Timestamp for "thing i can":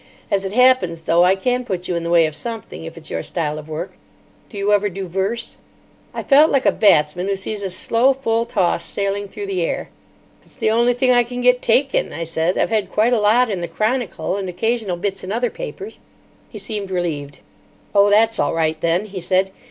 10.95-11.41